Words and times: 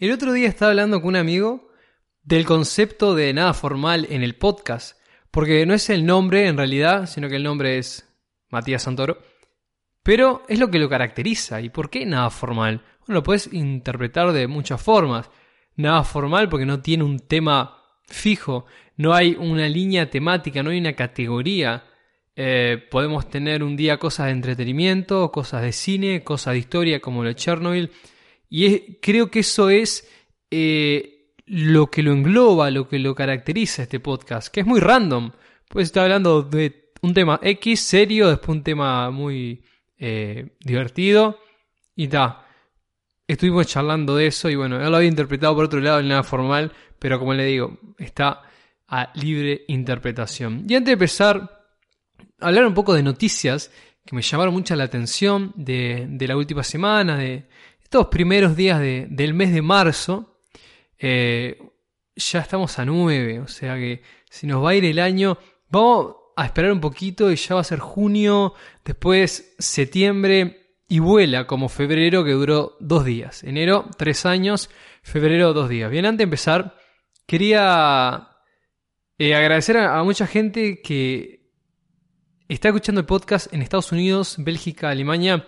El 0.00 0.12
otro 0.12 0.32
día 0.32 0.48
estaba 0.48 0.70
hablando 0.70 1.02
con 1.02 1.10
un 1.10 1.16
amigo 1.16 1.68
del 2.22 2.46
concepto 2.46 3.14
de 3.14 3.34
nada 3.34 3.52
formal 3.52 4.06
en 4.08 4.22
el 4.22 4.34
podcast, 4.34 4.98
porque 5.30 5.66
no 5.66 5.74
es 5.74 5.90
el 5.90 6.06
nombre 6.06 6.46
en 6.46 6.56
realidad, 6.56 7.04
sino 7.04 7.28
que 7.28 7.36
el 7.36 7.42
nombre 7.42 7.76
es 7.76 8.10
Matías 8.48 8.84
Santoro, 8.84 9.18
pero 10.02 10.42
es 10.48 10.58
lo 10.58 10.70
que 10.70 10.78
lo 10.78 10.88
caracteriza. 10.88 11.60
¿Y 11.60 11.68
por 11.68 11.90
qué 11.90 12.06
nada 12.06 12.30
formal? 12.30 12.82
Bueno, 13.00 13.18
lo 13.18 13.22
puedes 13.22 13.52
interpretar 13.52 14.32
de 14.32 14.46
muchas 14.46 14.80
formas. 14.80 15.30
Nada 15.76 16.02
formal 16.02 16.48
porque 16.48 16.64
no 16.64 16.80
tiene 16.80 17.04
un 17.04 17.18
tema 17.18 17.76
fijo, 18.06 18.64
no 18.96 19.12
hay 19.12 19.36
una 19.38 19.68
línea 19.68 20.08
temática, 20.08 20.62
no 20.62 20.70
hay 20.70 20.78
una 20.78 20.94
categoría. 20.94 21.84
Eh, 22.34 22.82
podemos 22.90 23.28
tener 23.28 23.62
un 23.62 23.76
día 23.76 23.98
cosas 23.98 24.26
de 24.26 24.32
entretenimiento, 24.32 25.30
cosas 25.30 25.60
de 25.60 25.72
cine, 25.72 26.24
cosas 26.24 26.54
de 26.54 26.60
historia 26.60 27.00
como 27.00 27.22
lo 27.22 27.28
de 27.28 27.34
Chernobyl. 27.34 27.90
Y 28.50 28.96
creo 28.96 29.30
que 29.30 29.40
eso 29.40 29.70
es 29.70 30.06
eh, 30.50 31.34
lo 31.46 31.86
que 31.88 32.02
lo 32.02 32.12
engloba, 32.12 32.70
lo 32.70 32.88
que 32.88 32.98
lo 32.98 33.14
caracteriza 33.14 33.84
este 33.84 34.00
podcast, 34.00 34.48
que 34.52 34.60
es 34.60 34.66
muy 34.66 34.80
random. 34.80 35.30
Pues 35.68 35.86
está 35.86 36.02
hablando 36.02 36.42
de 36.42 36.90
un 37.02 37.14
tema 37.14 37.38
X 37.42 37.80
serio, 37.80 38.28
después 38.28 38.58
un 38.58 38.64
tema 38.64 39.10
muy 39.12 39.62
eh, 39.96 40.56
divertido 40.58 41.38
y 41.94 42.08
ta. 42.08 42.44
Estuvimos 43.26 43.68
charlando 43.68 44.16
de 44.16 44.26
eso 44.26 44.50
y 44.50 44.56
bueno, 44.56 44.84
él 44.84 44.90
lo 44.90 44.96
había 44.96 45.08
interpretado 45.08 45.54
por 45.54 45.66
otro 45.66 45.78
lado 45.78 46.00
en 46.00 46.08
nada 46.08 46.24
formal, 46.24 46.72
pero 46.98 47.20
como 47.20 47.32
le 47.32 47.44
digo, 47.44 47.78
está 47.98 48.42
a 48.88 49.12
libre 49.14 49.64
interpretación. 49.68 50.66
Y 50.68 50.74
antes 50.74 50.86
de 50.86 50.92
empezar, 50.94 51.64
hablar 52.40 52.66
un 52.66 52.74
poco 52.74 52.94
de 52.94 53.04
noticias 53.04 53.70
que 54.04 54.16
me 54.16 54.22
llamaron 54.22 54.52
mucho 54.52 54.74
la 54.74 54.84
atención 54.84 55.52
de, 55.54 56.06
de 56.08 56.26
la 56.26 56.36
última 56.36 56.64
semana, 56.64 57.16
de, 57.16 57.46
estos 57.90 58.06
primeros 58.06 58.54
días 58.54 58.78
del 58.78 59.34
mes 59.34 59.52
de 59.52 59.62
marzo, 59.62 60.38
eh, 60.96 61.58
ya 62.14 62.38
estamos 62.38 62.78
a 62.78 62.84
9, 62.84 63.40
o 63.40 63.48
sea 63.48 63.74
que 63.74 64.04
si 64.30 64.46
nos 64.46 64.64
va 64.64 64.70
a 64.70 64.74
ir 64.76 64.84
el 64.84 65.00
año, 65.00 65.38
vamos 65.70 66.14
a 66.36 66.44
esperar 66.44 66.70
un 66.70 66.80
poquito 66.80 67.32
y 67.32 67.34
ya 67.34 67.56
va 67.56 67.62
a 67.62 67.64
ser 67.64 67.80
junio, 67.80 68.54
después 68.84 69.56
septiembre 69.58 70.76
y 70.86 71.00
vuela 71.00 71.48
como 71.48 71.68
febrero 71.68 72.22
que 72.22 72.30
duró 72.30 72.76
dos 72.78 73.04
días. 73.04 73.42
Enero, 73.42 73.86
tres 73.98 74.24
años, 74.24 74.70
febrero, 75.02 75.52
dos 75.52 75.68
días. 75.68 75.90
Bien, 75.90 76.06
antes 76.06 76.18
de 76.18 76.24
empezar, 76.24 76.76
quería 77.26 78.36
eh, 79.18 79.34
agradecer 79.34 79.78
a 79.78 80.00
mucha 80.04 80.28
gente 80.28 80.80
que 80.80 81.50
está 82.46 82.68
escuchando 82.68 83.00
el 83.00 83.06
podcast 83.08 83.52
en 83.52 83.62
Estados 83.62 83.90
Unidos, 83.90 84.36
Bélgica, 84.38 84.90
Alemania. 84.90 85.44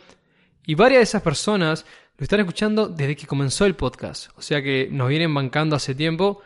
Y 0.64 0.74
varias 0.76 1.00
de 1.00 1.04
esas 1.04 1.22
personas 1.22 1.86
están 2.24 2.40
escuchando 2.40 2.88
desde 2.88 3.16
que 3.16 3.26
comenzó 3.26 3.64
el 3.64 3.74
podcast. 3.74 4.30
O 4.36 4.42
sea 4.42 4.62
que 4.62 4.88
nos 4.90 5.08
vienen 5.08 5.32
bancando 5.34 5.76
hace 5.76 5.94
tiempo. 5.94 6.42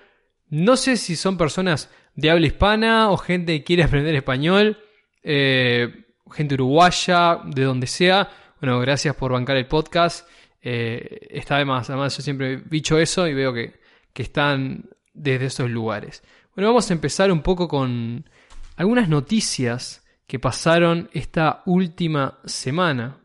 No 0.48 0.76
sé 0.76 0.96
si 0.96 1.16
son 1.16 1.36
personas 1.36 1.90
de 2.14 2.30
habla 2.30 2.46
hispana 2.46 3.10
o 3.10 3.16
gente 3.16 3.58
que 3.58 3.64
quiere 3.64 3.82
aprender 3.82 4.14
español, 4.14 4.78
eh, 5.22 6.06
gente 6.32 6.54
uruguaya, 6.54 7.40
de 7.44 7.62
donde 7.64 7.86
sea. 7.86 8.30
Bueno, 8.60 8.80
gracias 8.80 9.14
por 9.16 9.32
bancar 9.32 9.56
el 9.56 9.66
podcast. 9.66 10.28
Eh, 10.62 11.28
está 11.30 11.58
de 11.58 11.64
más. 11.64 11.90
Además, 11.90 12.16
yo 12.16 12.22
siempre 12.22 12.54
he 12.54 12.62
dicho 12.68 12.98
eso 12.98 13.26
y 13.26 13.34
veo 13.34 13.52
que, 13.52 13.74
que 14.12 14.22
están 14.22 14.88
desde 15.12 15.46
esos 15.46 15.70
lugares. 15.70 16.22
Bueno, 16.54 16.68
vamos 16.68 16.90
a 16.90 16.94
empezar 16.94 17.30
un 17.30 17.42
poco 17.42 17.68
con 17.68 18.28
algunas 18.76 19.08
noticias 19.08 20.06
que 20.26 20.38
pasaron 20.38 21.10
esta 21.12 21.62
última 21.66 22.38
semana. 22.44 23.18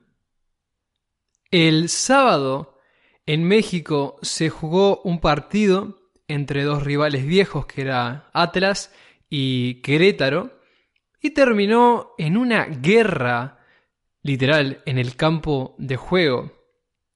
El 1.51 1.89
sábado 1.89 2.77
en 3.25 3.43
México 3.43 4.17
se 4.21 4.49
jugó 4.49 5.01
un 5.03 5.19
partido 5.19 5.99
entre 6.29 6.63
dos 6.63 6.83
rivales 6.83 7.25
viejos 7.25 7.65
que 7.65 7.81
era 7.81 8.29
Atlas 8.31 8.93
y 9.29 9.81
Querétaro 9.81 10.57
y 11.21 11.31
terminó 11.31 12.11
en 12.17 12.37
una 12.37 12.63
guerra 12.63 13.59
literal 14.23 14.81
en 14.85 14.97
el 14.97 15.17
campo 15.17 15.75
de 15.77 15.97
juego. 15.97 16.53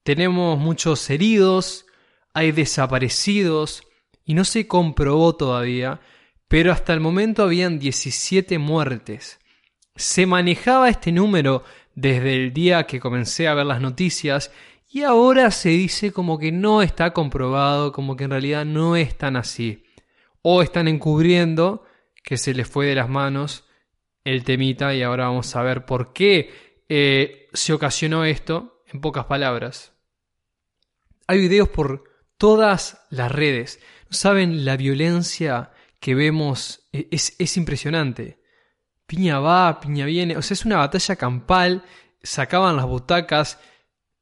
Tenemos 0.02 0.58
muchos 0.58 1.08
heridos, 1.08 1.86
hay 2.34 2.52
desaparecidos 2.52 3.84
y 4.22 4.34
no 4.34 4.44
se 4.44 4.68
comprobó 4.68 5.34
todavía, 5.34 6.00
pero 6.46 6.72
hasta 6.72 6.92
el 6.92 7.00
momento 7.00 7.42
habían 7.42 7.78
17 7.78 8.58
muertes. 8.58 9.40
Se 9.94 10.26
manejaba 10.26 10.90
este 10.90 11.10
número 11.10 11.64
desde 11.96 12.34
el 12.34 12.52
día 12.52 12.84
que 12.84 13.00
comencé 13.00 13.48
a 13.48 13.54
ver 13.54 13.66
las 13.66 13.80
noticias 13.80 14.52
y 14.88 15.02
ahora 15.02 15.50
se 15.50 15.70
dice 15.70 16.12
como 16.12 16.38
que 16.38 16.52
no 16.52 16.82
está 16.82 17.12
comprobado, 17.12 17.90
como 17.90 18.16
que 18.16 18.24
en 18.24 18.30
realidad 18.30 18.64
no 18.64 18.96
es 18.96 19.18
tan 19.18 19.34
así. 19.34 19.82
O 20.42 20.62
están 20.62 20.86
encubriendo 20.86 21.84
que 22.22 22.36
se 22.36 22.54
les 22.54 22.68
fue 22.68 22.86
de 22.86 22.94
las 22.94 23.08
manos 23.08 23.64
el 24.24 24.44
temita 24.44 24.94
y 24.94 25.02
ahora 25.02 25.26
vamos 25.26 25.56
a 25.56 25.62
ver 25.62 25.86
por 25.86 26.12
qué 26.12 26.82
eh, 26.88 27.48
se 27.52 27.72
ocasionó 27.72 28.24
esto 28.24 28.82
en 28.86 29.00
pocas 29.00 29.24
palabras. 29.24 29.92
Hay 31.26 31.40
videos 31.40 31.68
por 31.68 32.04
todas 32.36 33.06
las 33.10 33.32
redes. 33.32 33.80
¿Saben 34.10 34.64
la 34.64 34.76
violencia 34.76 35.72
que 35.98 36.14
vemos? 36.14 36.88
E, 36.92 37.08
es, 37.10 37.34
es 37.38 37.56
impresionante 37.56 38.45
piña 39.06 39.38
va, 39.40 39.80
piña 39.80 40.04
viene, 40.06 40.36
o 40.36 40.42
sea, 40.42 40.54
es 40.54 40.64
una 40.64 40.78
batalla 40.78 41.16
campal, 41.16 41.84
sacaban 42.22 42.76
las 42.76 42.86
butacas. 42.86 43.58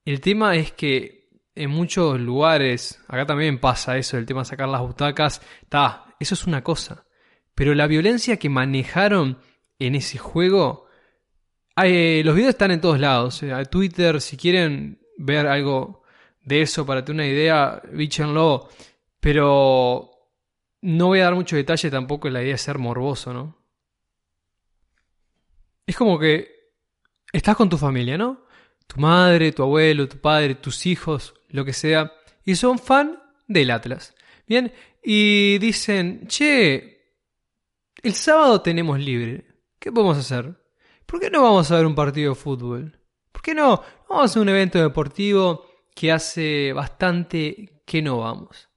El 0.05 0.21
tema 0.21 0.57
es 0.57 0.73
que 0.73 1.31
en 1.55 1.71
muchos 1.71 2.21
lugares, 2.21 3.01
acá 3.09 3.27
también 3.27 3.59
pasa 3.59 3.97
eso, 3.97 4.19
el 4.19 4.27
tema 4.27 4.41
de 4.43 4.47
sacar 4.47 4.69
las 4.69 4.81
butacas, 4.81 5.41
está, 5.63 6.07
eso 6.21 6.35
es 6.35 6.47
una 6.47 6.63
cosa. 6.63 7.07
Pero 7.55 7.75
la 7.75 7.87
violencia 7.87 8.39
que 8.39 8.49
manejaron 8.49 9.39
en 9.79 9.95
ese 9.95 10.19
juego, 10.19 10.87
eh, 11.83 12.23
los 12.25 12.35
videos 12.35 12.51
están 12.51 12.73
en 12.73 12.81
todos 12.81 12.99
lados. 12.99 13.43
Eh, 13.43 13.53
Twitter, 13.71 14.21
si 14.21 14.37
quieren 14.37 15.01
ver 15.17 15.47
algo 15.47 16.03
de 16.43 16.63
eso 16.63 16.85
para 16.85 17.05
tener 17.05 17.25
una 17.25 17.33
idea, 17.33 17.83
bíchenlo. 17.93 18.69
Pero 19.21 20.11
no 20.83 21.07
voy 21.07 21.21
a 21.21 21.25
dar 21.25 21.35
mucho 21.35 21.57
detalle 21.57 21.91
tampoco, 21.91 22.29
la 22.29 22.43
idea 22.43 22.57
es 22.57 22.63
ser 22.63 22.79
morboso, 22.79 23.33
¿no? 23.33 23.64
Es 25.87 25.97
como 25.97 26.19
que 26.19 26.49
estás 27.33 27.57
con 27.57 27.69
tu 27.69 27.79
familia, 27.79 28.17
¿no? 28.17 28.47
Tu 28.87 29.01
madre, 29.01 29.53
tu 29.53 29.63
abuelo, 29.63 30.09
tu 30.09 30.19
padre, 30.19 30.55
tus 30.55 30.87
hijos, 30.87 31.35
lo 31.49 31.65
que 31.65 31.73
sea, 31.73 32.13
y 32.45 32.55
son 32.57 32.79
fan 32.79 33.23
del 33.47 33.71
Atlas. 33.71 34.15
Bien, 34.47 34.73
y 35.03 35.59
dicen, 35.59 36.27
che, 36.27 36.95
el 38.03 38.15
sábado 38.15 38.61
tenemos 38.61 38.99
libre, 38.99 39.47
¿qué 39.79 39.91
podemos 39.91 40.19
hacer? 40.19 40.55
¿Por 41.07 41.21
qué 41.21 41.31
no 41.31 41.43
vamos 41.43 41.71
a 41.71 41.77
ver 41.77 41.87
un 41.87 41.95
partido 41.95 42.35
de 42.35 42.41
fútbol? 42.41 42.99
¿Por 43.33 43.43
qué 43.43 43.55
no? 43.55 43.83
Vamos 44.09 44.37
a 44.37 44.41
un 44.41 44.49
evento 44.49 44.81
deportivo 44.81 45.67
que 45.95 46.13
hace 46.13 46.73
bastante 46.73 47.83
que 47.87 48.03
no 48.03 48.19
vamos. 48.19 48.69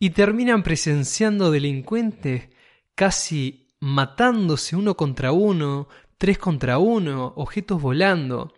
Y 0.00 0.10
terminan 0.10 0.62
presenciando 0.62 1.50
delincuentes 1.50 2.48
casi 2.94 3.67
matándose 3.80 4.76
uno 4.76 4.96
contra 4.96 5.32
uno, 5.32 5.88
tres 6.16 6.38
contra 6.38 6.78
uno, 6.78 7.32
objetos 7.36 7.80
volando. 7.80 8.52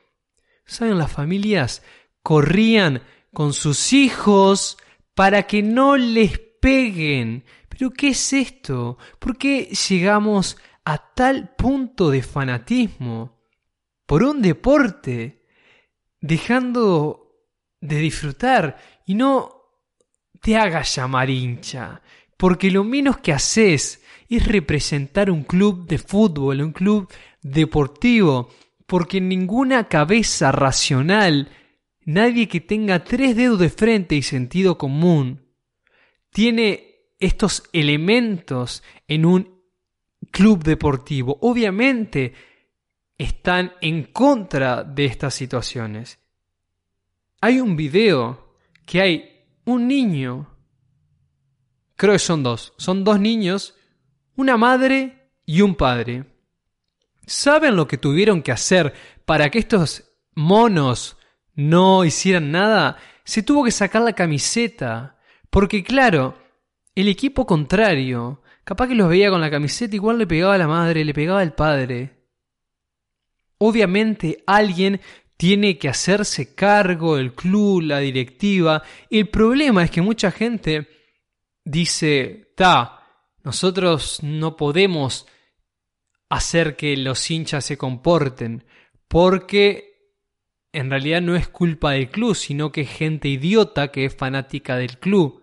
¿Saben? 0.64 0.98
Las 0.98 1.12
familias 1.12 1.82
corrían 2.22 3.02
con 3.32 3.52
sus 3.52 3.92
hijos 3.92 4.78
para 5.14 5.44
que 5.44 5.62
no 5.62 5.96
les 5.96 6.38
peguen. 6.38 7.44
¿Pero 7.68 7.90
qué 7.90 8.08
es 8.08 8.32
esto? 8.32 8.98
¿Por 9.18 9.36
qué 9.36 9.64
llegamos 9.88 10.56
a 10.84 10.98
tal 11.14 11.54
punto 11.56 12.10
de 12.10 12.22
fanatismo 12.22 13.40
por 14.06 14.22
un 14.22 14.42
deporte, 14.42 15.46
dejando 16.20 17.46
de 17.80 17.96
disfrutar 17.98 18.78
y 19.06 19.14
no 19.14 19.62
te 20.40 20.56
hagas 20.56 20.94
llamar 20.94 21.30
hincha? 21.30 22.02
Porque 22.36 22.70
lo 22.70 22.84
menos 22.84 23.18
que 23.18 23.32
haces 23.32 23.99
es 24.36 24.46
representar 24.46 25.30
un 25.30 25.42
club 25.42 25.86
de 25.86 25.98
fútbol, 25.98 26.62
un 26.62 26.72
club 26.72 27.12
deportivo, 27.42 28.48
porque 28.86 29.20
ninguna 29.20 29.88
cabeza 29.88 30.52
racional, 30.52 31.50
nadie 32.04 32.48
que 32.48 32.60
tenga 32.60 33.02
tres 33.02 33.34
dedos 33.36 33.58
de 33.58 33.70
frente 33.70 34.14
y 34.14 34.22
sentido 34.22 34.78
común, 34.78 35.48
tiene 36.30 37.08
estos 37.18 37.64
elementos 37.72 38.84
en 39.08 39.26
un 39.26 39.62
club 40.30 40.62
deportivo. 40.62 41.36
Obviamente 41.40 42.32
están 43.18 43.72
en 43.80 44.04
contra 44.04 44.84
de 44.84 45.06
estas 45.06 45.34
situaciones. 45.34 46.20
Hay 47.40 47.58
un 47.58 47.74
video 47.74 48.54
que 48.86 49.00
hay 49.00 49.44
un 49.64 49.88
niño, 49.88 50.56
creo 51.96 52.12
que 52.12 52.18
son 52.20 52.44
dos, 52.44 52.74
son 52.76 53.02
dos 53.02 53.18
niños 53.18 53.74
una 54.36 54.56
madre 54.56 55.30
y 55.44 55.60
un 55.60 55.74
padre. 55.74 56.24
¿Saben 57.26 57.76
lo 57.76 57.86
que 57.86 57.98
tuvieron 57.98 58.42
que 58.42 58.52
hacer 58.52 58.92
para 59.24 59.50
que 59.50 59.58
estos 59.58 60.10
monos 60.34 61.16
no 61.54 62.04
hicieran 62.04 62.50
nada? 62.50 62.98
se 63.30 63.44
tuvo 63.44 63.62
que 63.62 63.70
sacar 63.70 64.02
la 64.02 64.12
camiseta. 64.12 65.16
Porque 65.50 65.84
claro, 65.84 66.36
el 66.96 67.06
equipo 67.06 67.46
contrario, 67.46 68.42
capaz 68.64 68.88
que 68.88 68.96
los 68.96 69.08
veía 69.08 69.30
con 69.30 69.40
la 69.40 69.52
camiseta, 69.52 69.94
igual 69.94 70.18
le 70.18 70.26
pegaba 70.26 70.54
a 70.54 70.58
la 70.58 70.66
madre, 70.66 71.04
le 71.04 71.14
pegaba 71.14 71.40
al 71.40 71.54
padre. 71.54 72.26
Obviamente 73.58 74.42
alguien 74.48 75.00
tiene 75.36 75.78
que 75.78 75.88
hacerse 75.88 76.56
cargo, 76.56 77.18
el 77.18 77.32
club, 77.32 77.82
la 77.82 78.00
directiva. 78.00 78.82
El 79.08 79.28
problema 79.28 79.84
es 79.84 79.92
que 79.92 80.02
mucha 80.02 80.32
gente 80.32 80.88
dice, 81.64 82.52
ta, 82.56 82.99
nosotros 83.42 84.22
no 84.22 84.56
podemos 84.56 85.26
hacer 86.28 86.76
que 86.76 86.96
los 86.96 87.30
hinchas 87.30 87.64
se 87.64 87.76
comporten, 87.76 88.64
porque 89.08 89.90
en 90.72 90.90
realidad 90.90 91.20
no 91.20 91.34
es 91.34 91.48
culpa 91.48 91.92
del 91.92 92.10
club, 92.10 92.34
sino 92.34 92.70
que 92.70 92.82
es 92.82 92.90
gente 92.90 93.28
idiota 93.28 93.90
que 93.90 94.04
es 94.04 94.14
fanática 94.14 94.76
del 94.76 94.98
club. 94.98 95.42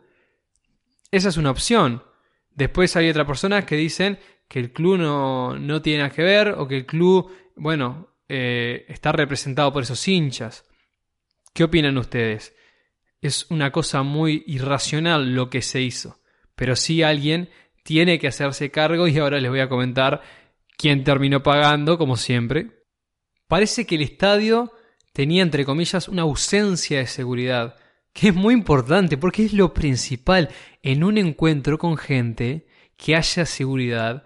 Esa 1.12 1.30
es 1.30 1.38
una 1.38 1.52
opción. 1.52 2.04
Después 2.52 2.96
hay 2.96 3.10
otras 3.10 3.28
personas 3.28 3.66
que 3.66 3.76
dicen 3.76 4.20
que 4.48 4.60
el 4.60 4.72
club 4.72 4.98
no, 4.98 5.58
no 5.60 5.82
tiene 5.82 6.04
nada 6.04 6.16
que 6.16 6.24
ver 6.24 6.50
o 6.50 6.68
que 6.68 6.78
el 6.78 6.86
club, 6.86 7.32
bueno, 7.56 8.16
eh, 8.30 8.86
está 8.88 9.12
representado 9.12 9.72
por 9.72 9.84
esos 9.84 10.08
hinchas. 10.08 10.66
¿Qué 11.54 11.64
opinan 11.64 11.98
ustedes? 11.98 12.56
Es 13.22 13.48
una 13.50 13.72
cosa 13.72 14.04
muy 14.04 14.44
irracional 14.48 15.34
lo 15.34 15.50
que 15.50 15.62
se 15.62 15.82
hizo, 15.82 16.22
pero 16.56 16.76
sí 16.76 17.04
alguien 17.04 17.50
tiene 17.88 18.20
que 18.20 18.28
hacerse 18.28 18.70
cargo 18.70 19.08
y 19.08 19.18
ahora 19.18 19.40
les 19.40 19.50
voy 19.50 19.62
a 19.62 19.70
comentar 19.70 20.22
quién 20.78 21.06
terminó 21.06 21.42
pagando, 21.42 21.98
como 21.98 22.18
siempre. 22.18 22.84
Parece 23.48 23.86
que 23.86 23.96
el 23.96 24.02
estadio 24.02 24.74
tenía, 25.14 25.42
entre 25.42 25.64
comillas, 25.64 26.10
una 26.10 26.24
ausencia 26.24 26.98
de 27.00 27.08
seguridad, 27.08 27.78
que 28.12 28.28
es 28.28 28.36
muy 28.36 28.54
importante 28.54 29.16
porque 29.16 29.46
es 29.46 29.54
lo 29.54 29.74
principal 29.74 30.50
en 30.84 31.02
un 31.02 31.18
encuentro 31.18 31.78
con 31.78 31.96
gente 31.96 32.68
que 32.98 33.16
haya 33.16 33.46
seguridad, 33.46 34.26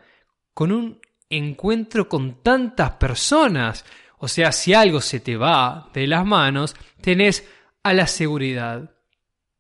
con 0.56 0.72
un 0.72 1.00
encuentro 1.30 2.10
con 2.10 2.42
tantas 2.42 2.94
personas. 2.94 3.86
O 4.18 4.28
sea, 4.28 4.52
si 4.54 4.74
algo 4.74 5.02
se 5.02 5.20
te 5.20 5.38
va 5.38 5.92
de 5.94 6.08
las 6.08 6.26
manos, 6.26 6.76
tenés 7.00 7.48
a 7.84 7.94
la 7.94 8.08
seguridad. 8.08 8.90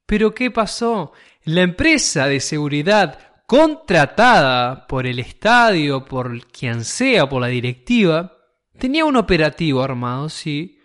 Pero 0.07 0.33
¿qué 0.33 0.49
pasó? 0.49 1.13
La 1.43 1.61
empresa 1.61 2.25
de 2.25 2.39
seguridad 2.39 3.30
contratada 3.51 4.87
por 4.87 5.05
el 5.05 5.19
estadio, 5.19 6.05
por 6.05 6.47
quien 6.47 6.85
sea, 6.85 7.27
por 7.27 7.41
la 7.41 7.49
directiva, 7.49 8.37
tenía 8.79 9.03
un 9.03 9.17
operativo 9.17 9.83
armado, 9.83 10.29
sí. 10.29 10.79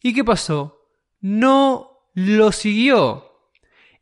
¿Y 0.00 0.14
qué 0.14 0.22
pasó? 0.22 0.86
No 1.20 2.10
lo 2.14 2.52
siguió. 2.52 3.26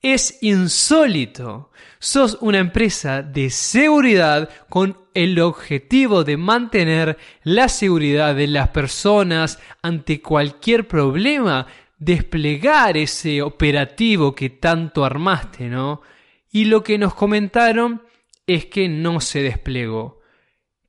Es 0.03 0.37
insólito. 0.43 1.71
Sos 1.99 2.37
una 2.43 2.59
empresa 2.59 3.23
de 3.23 3.49
seguridad 3.49 4.51
con 4.69 4.99
el 5.15 5.41
objetivo 5.41 6.23
de 6.23 6.37
mantener 6.37 7.17
la 7.43 7.71
seguridad 7.71 8.35
de 8.35 8.49
las 8.49 8.69
personas 8.69 9.59
ante 9.81 10.21
cualquier 10.21 10.87
problema, 10.87 11.67
desplegar 11.99 12.99
ese 12.99 13.41
operativo 13.41 14.35
que 14.35 14.51
tanto 14.51 15.07
armaste, 15.07 15.71
¿no? 15.71 16.03
Y 16.53 16.67
lo 16.67 16.83
que 16.83 16.99
nos 16.99 17.15
comentaron 17.15 18.10
es 18.55 18.67
que 18.67 18.89
no 18.89 19.21
se 19.21 19.43
desplegó. 19.43 20.21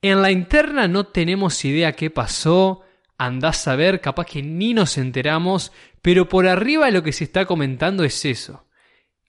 En 0.02 0.22
la 0.22 0.32
interna 0.32 0.88
no 0.88 1.08
tenemos 1.08 1.64
idea 1.64 1.94
qué 1.94 2.10
pasó, 2.10 2.82
andás 3.18 3.68
a 3.68 3.76
ver, 3.76 4.02
capaz 4.02 4.26
que 4.26 4.42
ni 4.42 4.74
nos 4.74 4.98
enteramos, 4.98 5.72
pero 6.02 6.28
por 6.28 6.48
arriba 6.48 6.90
lo 6.90 7.04
que 7.04 7.14
se 7.14 7.26
está 7.26 7.46
comentando 7.46 8.04
es 8.04 8.26
eso. 8.26 8.68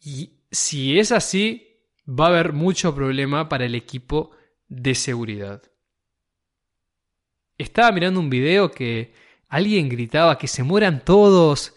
Y 0.01 0.41
si 0.51 0.99
es 0.99 1.13
así, 1.13 1.79
va 2.09 2.27
a 2.27 2.29
haber 2.29 2.53
mucho 2.53 2.95
problema 2.95 3.49
para 3.49 3.67
el 3.67 3.75
equipo 3.75 4.31
de 4.69 4.95
seguridad. 4.95 5.63
Estaba 7.59 7.93
mirando 7.93 8.19
un 8.19 8.31
video 8.31 8.71
que 8.71 9.13
alguien 9.49 9.89
gritaba 9.89 10.39
que 10.39 10.49
se 10.49 10.63
mueran 10.63 11.05
todos, 11.05 11.75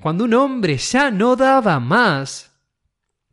cuando 0.00 0.24
un 0.24 0.34
hombre 0.34 0.76
ya 0.76 1.10
no 1.10 1.34
daba 1.36 1.80
más. 1.80 2.52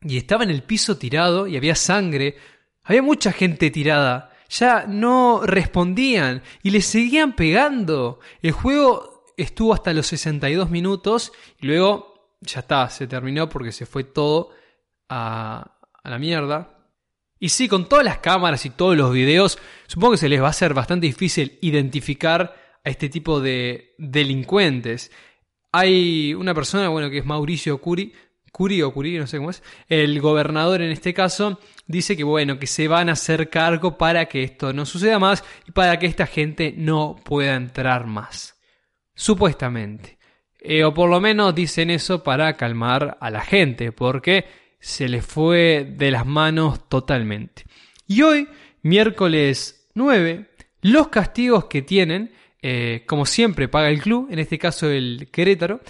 Y 0.03 0.17
estaba 0.17 0.43
en 0.43 0.49
el 0.49 0.63
piso 0.63 0.97
tirado 0.97 1.47
y 1.47 1.57
había 1.57 1.75
sangre, 1.75 2.37
había 2.83 3.01
mucha 3.01 3.31
gente 3.31 3.71
tirada, 3.71 4.31
ya 4.49 4.85
no 4.87 5.41
respondían 5.43 6.41
y 6.61 6.71
le 6.71 6.81
seguían 6.81 7.35
pegando. 7.35 8.19
El 8.41 8.51
juego 8.51 9.25
estuvo 9.37 9.73
hasta 9.73 9.93
los 9.93 10.07
62 10.07 10.69
minutos 10.69 11.31
y 11.59 11.67
luego 11.67 12.35
ya 12.41 12.61
está, 12.61 12.89
se 12.89 13.07
terminó 13.07 13.47
porque 13.49 13.71
se 13.71 13.85
fue 13.85 14.03
todo 14.03 14.49
a, 15.09 15.77
la 16.03 16.17
mierda. 16.17 16.77
Y 17.39 17.49
sí, 17.49 17.67
con 17.67 17.87
todas 17.87 18.05
las 18.05 18.19
cámaras 18.19 18.65
y 18.65 18.71
todos 18.71 18.97
los 18.97 19.11
videos, 19.11 19.57
supongo 19.87 20.13
que 20.13 20.17
se 20.17 20.29
les 20.29 20.41
va 20.41 20.47
a 20.47 20.51
hacer 20.51 20.73
bastante 20.73 21.07
difícil 21.07 21.57
identificar 21.61 22.55
a 22.83 22.89
este 22.89 23.09
tipo 23.09 23.39
de 23.39 23.95
delincuentes. 23.97 25.11
Hay 25.71 26.33
una 26.33 26.53
persona, 26.53 26.89
bueno, 26.89 27.09
que 27.09 27.19
es 27.19 27.25
Mauricio 27.25 27.79
Curi, 27.79 28.13
Curi 28.51 28.81
o 28.81 28.93
Curi, 28.93 29.17
no 29.17 29.27
sé 29.27 29.37
cómo 29.37 29.49
es, 29.49 29.63
el 29.87 30.19
gobernador 30.19 30.81
en 30.81 30.91
este 30.91 31.13
caso, 31.13 31.59
dice 31.87 32.17
que 32.17 32.23
bueno, 32.23 32.59
que 32.59 32.67
se 32.67 32.87
van 32.87 33.09
a 33.09 33.13
hacer 33.13 33.49
cargo 33.49 33.97
para 33.97 34.25
que 34.25 34.43
esto 34.43 34.73
no 34.73 34.85
suceda 34.85 35.19
más 35.19 35.43
y 35.67 35.71
para 35.71 35.97
que 35.99 36.05
esta 36.05 36.27
gente 36.27 36.73
no 36.75 37.15
pueda 37.23 37.55
entrar 37.55 38.07
más. 38.07 38.55
Supuestamente. 39.15 40.17
Eh, 40.59 40.83
o 40.83 40.93
por 40.93 41.09
lo 41.09 41.19
menos 41.19 41.55
dicen 41.55 41.89
eso 41.89 42.23
para 42.23 42.55
calmar 42.55 43.17
a 43.19 43.29
la 43.31 43.41
gente, 43.41 43.91
porque 43.91 44.45
se 44.79 45.09
les 45.09 45.25
fue 45.25 45.87
de 45.97 46.11
las 46.11 46.25
manos 46.25 46.87
totalmente. 46.87 47.63
Y 48.07 48.21
hoy, 48.21 48.47
miércoles 48.83 49.89
9, 49.95 50.51
los 50.81 51.07
castigos 51.07 51.65
que 51.65 51.81
tienen, 51.81 52.33
eh, 52.61 53.03
como 53.07 53.25
siempre 53.25 53.67
paga 53.69 53.89
el 53.89 54.01
club, 54.01 54.27
en 54.29 54.39
este 54.39 54.59
caso 54.59 54.89
el 54.89 55.29
Querétaro, 55.31 55.81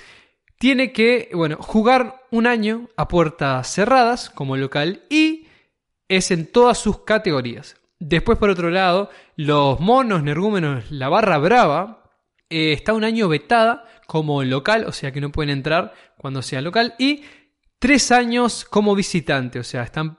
tiene 0.57 0.93
que, 0.93 1.29
bueno, 1.33 1.57
jugar 1.59 2.20
un 2.31 2.47
año 2.47 2.89
a 2.97 3.07
puertas 3.07 3.71
cerradas 3.71 4.29
como 4.29 4.57
local 4.57 5.03
y 5.09 5.47
es 6.07 6.31
en 6.31 6.51
todas 6.51 6.77
sus 6.77 7.01
categorías. 7.03 7.77
Después, 7.99 8.37
por 8.37 8.49
otro 8.49 8.69
lado, 8.69 9.09
los 9.35 9.79
monos, 9.79 10.23
nergúmenos, 10.23 10.89
la 10.91 11.07
barra 11.09 11.37
brava, 11.37 12.11
eh, 12.49 12.73
está 12.73 12.93
un 12.93 13.03
año 13.03 13.27
vetada 13.29 13.85
como 14.07 14.43
local, 14.43 14.85
o 14.87 14.91
sea 14.91 15.11
que 15.11 15.21
no 15.21 15.31
pueden 15.31 15.51
entrar 15.51 15.93
cuando 16.17 16.41
sea 16.41 16.61
local, 16.61 16.95
y 16.97 17.23
tres 17.79 18.11
años 18.11 18.65
como 18.65 18.95
visitante, 18.95 19.59
o 19.59 19.63
sea, 19.63 19.83
están 19.83 20.17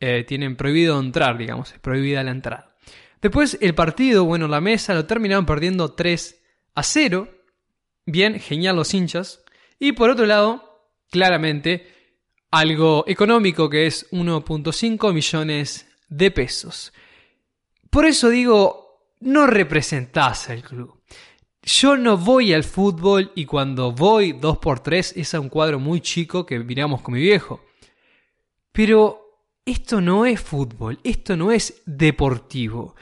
eh, 0.00 0.24
tienen 0.24 0.56
prohibido 0.56 0.98
entrar, 0.98 1.36
digamos, 1.36 1.72
es 1.72 1.78
prohibida 1.78 2.22
la 2.22 2.30
entrada. 2.30 2.74
Después 3.20 3.58
el 3.60 3.74
partido, 3.74 4.24
bueno, 4.24 4.48
la 4.48 4.62
mesa 4.62 4.94
lo 4.94 5.06
terminaron 5.06 5.44
perdiendo 5.44 5.92
3 5.92 6.42
a 6.74 6.82
0. 6.82 7.28
Bien, 8.06 8.40
genial 8.40 8.76
los 8.76 8.94
hinchas. 8.94 9.44
Y 9.78 9.92
por 9.92 10.08
otro 10.08 10.24
lado, 10.24 10.69
claramente, 11.10 11.86
algo 12.50 13.04
económico 13.06 13.68
que 13.68 13.86
es 13.86 14.10
1.5 14.10 15.12
millones 15.12 15.86
de 16.08 16.30
pesos. 16.30 16.92
Por 17.90 18.06
eso 18.06 18.28
digo, 18.28 19.14
no 19.20 19.46
representás 19.46 20.48
al 20.50 20.62
club. 20.62 21.00
Yo 21.62 21.96
no 21.96 22.16
voy 22.16 22.54
al 22.54 22.64
fútbol 22.64 23.32
y 23.34 23.44
cuando 23.44 23.92
voy 23.92 24.32
dos 24.32 24.58
por 24.58 24.80
tres 24.80 25.12
es 25.16 25.34
a 25.34 25.40
un 25.40 25.50
cuadro 25.50 25.78
muy 25.78 26.00
chico 26.00 26.46
que 26.46 26.58
miramos 26.58 27.02
con 27.02 27.14
mi 27.14 27.20
viejo. 27.20 27.62
Pero 28.72 29.20
esto 29.66 30.00
no 30.00 30.24
es 30.24 30.40
fútbol, 30.40 30.98
esto 31.04 31.36
no 31.36 31.52
es 31.52 31.82
deportivo. 31.84 32.94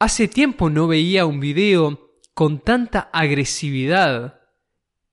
Hace 0.00 0.26
tiempo 0.26 0.68
no 0.68 0.88
veía 0.88 1.24
un 1.24 1.38
video 1.38 2.16
con 2.34 2.60
tanta 2.60 3.10
agresividad. 3.12 4.40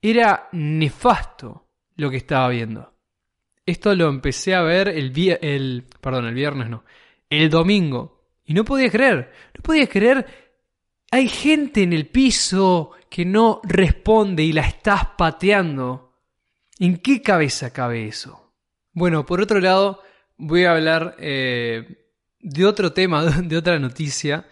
Era 0.01 0.49
nefasto 0.51 1.68
lo 1.99 2.09
que 2.09 2.17
estaba 2.17 2.49
viendo. 2.49 2.93
Esto 3.65 3.93
lo 3.95 4.09
empecé 4.09 4.55
a 4.55 4.61
ver 4.61 4.89
el, 4.89 5.13
el, 5.41 5.85
perdón, 6.01 6.25
el 6.25 6.33
viernes 6.33 6.69
no, 6.69 6.83
el 7.29 7.49
domingo. 7.49 8.19
Y 8.45 8.53
no 8.53 8.65
podía 8.65 8.89
creer, 8.89 9.31
no 9.55 9.61
podía 9.61 9.87
creer 9.87 10.49
hay 11.11 11.27
gente 11.27 11.83
en 11.83 11.93
el 11.93 12.07
piso 12.07 12.91
que 13.09 13.25
no 13.25 13.61
responde 13.63 14.43
y 14.43 14.53
la 14.53 14.61
estás 14.61 15.05
pateando. 15.17 16.13
¿En 16.77 16.97
qué 16.97 17.21
cabeza 17.21 17.73
cabe 17.73 18.07
eso? 18.07 18.53
Bueno, 18.93 19.25
por 19.25 19.41
otro 19.41 19.59
lado, 19.59 20.03
voy 20.37 20.65
a 20.65 20.71
hablar 20.71 21.15
eh, 21.19 22.11
de 22.39 22.65
otro 22.65 22.93
tema, 22.93 23.23
de 23.43 23.57
otra 23.57 23.79
noticia. 23.79 24.45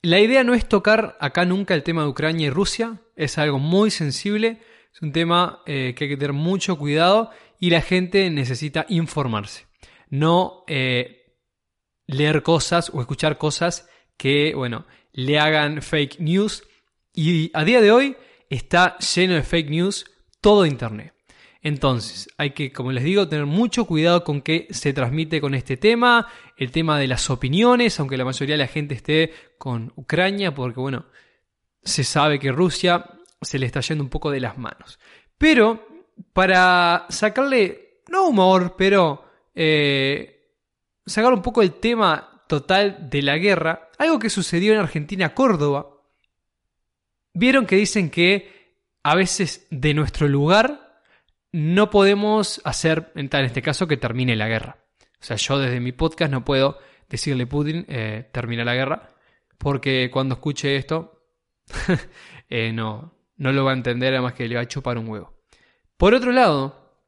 La 0.00 0.18
idea 0.18 0.42
no 0.44 0.54
es 0.54 0.66
tocar 0.68 1.16
acá 1.20 1.44
nunca 1.44 1.74
el 1.74 1.82
tema 1.82 2.02
de 2.02 2.08
Ucrania 2.08 2.46
y 2.48 2.50
Rusia, 2.50 3.00
es 3.14 3.38
algo 3.38 3.58
muy 3.58 3.90
sensible, 3.90 4.60
es 4.92 5.00
un 5.00 5.12
tema 5.12 5.62
eh, 5.66 5.94
que 5.96 6.04
hay 6.04 6.10
que 6.10 6.16
tener 6.16 6.32
mucho 6.32 6.76
cuidado 6.76 7.30
y 7.58 7.70
la 7.70 7.80
gente 7.80 8.28
necesita 8.30 8.84
informarse, 8.88 9.66
no 10.10 10.64
eh, 10.66 11.36
leer 12.06 12.42
cosas 12.42 12.90
o 12.92 13.00
escuchar 13.00 13.38
cosas 13.38 13.88
que, 14.16 14.54
bueno, 14.54 14.86
le 15.12 15.38
hagan 15.38 15.82
fake 15.82 16.20
news. 16.20 16.64
Y 17.14 17.50
a 17.54 17.64
día 17.64 17.80
de 17.80 17.90
hoy 17.90 18.16
está 18.50 18.98
lleno 18.98 19.34
de 19.34 19.42
fake 19.42 19.70
news 19.70 20.06
todo 20.40 20.66
Internet. 20.66 21.14
Entonces, 21.62 22.28
hay 22.36 22.50
que, 22.50 22.72
como 22.72 22.90
les 22.90 23.04
digo, 23.04 23.28
tener 23.28 23.46
mucho 23.46 23.84
cuidado 23.84 24.24
con 24.24 24.42
qué 24.42 24.66
se 24.70 24.92
transmite 24.92 25.40
con 25.40 25.54
este 25.54 25.76
tema, 25.76 26.26
el 26.56 26.72
tema 26.72 26.98
de 26.98 27.06
las 27.06 27.30
opiniones, 27.30 28.00
aunque 28.00 28.16
la 28.16 28.24
mayoría 28.24 28.54
de 28.54 28.62
la 28.64 28.66
gente 28.66 28.94
esté 28.96 29.32
con 29.58 29.92
Ucrania, 29.94 30.52
porque 30.52 30.80
bueno, 30.80 31.06
se 31.84 32.02
sabe 32.02 32.40
que 32.40 32.50
Rusia 32.50 33.06
se 33.42 33.58
le 33.58 33.66
está 33.66 33.80
yendo 33.80 34.04
un 34.04 34.10
poco 34.10 34.30
de 34.30 34.40
las 34.40 34.58
manos. 34.58 34.98
Pero, 35.36 35.86
para 36.32 37.06
sacarle, 37.08 38.02
no 38.08 38.28
humor, 38.28 38.74
pero 38.76 39.24
eh, 39.54 40.50
sacar 41.04 41.32
un 41.32 41.42
poco 41.42 41.62
el 41.62 41.74
tema 41.74 42.44
total 42.48 43.08
de 43.10 43.22
la 43.22 43.38
guerra, 43.38 43.90
algo 43.98 44.18
que 44.18 44.30
sucedió 44.30 44.72
en 44.72 44.80
Argentina, 44.80 45.34
Córdoba, 45.34 45.88
vieron 47.34 47.66
que 47.66 47.76
dicen 47.76 48.10
que 48.10 48.76
a 49.02 49.14
veces 49.14 49.66
de 49.70 49.94
nuestro 49.94 50.28
lugar 50.28 51.00
no 51.52 51.90
podemos 51.90 52.60
hacer, 52.64 53.12
en 53.14 53.28
este 53.32 53.62
caso, 53.62 53.86
que 53.86 53.96
termine 53.96 54.36
la 54.36 54.48
guerra. 54.48 54.78
O 55.20 55.24
sea, 55.24 55.36
yo 55.36 55.58
desde 55.58 55.80
mi 55.80 55.92
podcast 55.92 56.32
no 56.32 56.44
puedo 56.44 56.78
decirle 57.08 57.46
Putin, 57.46 57.84
eh, 57.88 58.28
termina 58.32 58.64
la 58.64 58.74
guerra, 58.74 59.10
porque 59.58 60.10
cuando 60.10 60.34
escuche 60.34 60.76
esto, 60.76 61.26
eh, 62.48 62.72
no, 62.72 63.21
no 63.36 63.52
lo 63.52 63.64
va 63.64 63.72
a 63.72 63.74
entender, 63.74 64.12
además 64.12 64.34
que 64.34 64.48
le 64.48 64.56
va 64.56 64.62
a 64.62 64.68
chupar 64.68 64.98
un 64.98 65.08
huevo. 65.08 65.42
Por 65.96 66.14
otro 66.14 66.32
lado, 66.32 67.00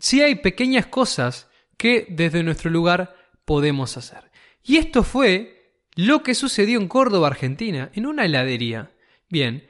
sí 0.00 0.22
hay 0.22 0.36
pequeñas 0.36 0.86
cosas 0.86 1.48
que 1.76 2.06
desde 2.08 2.42
nuestro 2.42 2.70
lugar 2.70 3.14
podemos 3.44 3.96
hacer. 3.96 4.30
Y 4.62 4.76
esto 4.76 5.02
fue 5.02 5.74
lo 5.96 6.22
que 6.22 6.34
sucedió 6.34 6.78
en 6.78 6.88
Córdoba, 6.88 7.28
Argentina, 7.28 7.90
en 7.94 8.06
una 8.06 8.24
heladería. 8.24 8.92
Bien, 9.28 9.68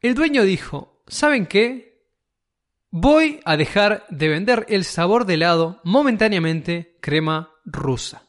el 0.00 0.14
dueño 0.14 0.44
dijo, 0.44 1.02
¿saben 1.06 1.46
qué? 1.46 2.06
Voy 2.90 3.40
a 3.44 3.56
dejar 3.56 4.06
de 4.08 4.28
vender 4.28 4.64
el 4.68 4.84
sabor 4.84 5.26
de 5.26 5.34
helado 5.34 5.80
momentáneamente 5.84 6.96
crema 7.00 7.52
rusa. 7.64 8.24